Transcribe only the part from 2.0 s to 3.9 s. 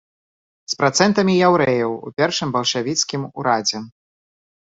у першым бальшавіцкім урадзе.